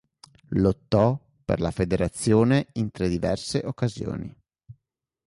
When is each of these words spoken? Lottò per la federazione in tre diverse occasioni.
Lottò 0.55 1.15
per 1.45 1.59
la 1.61 1.69
federazione 1.69 2.69
in 2.73 2.89
tre 2.89 3.07
diverse 3.07 3.61
occasioni. 3.63 4.35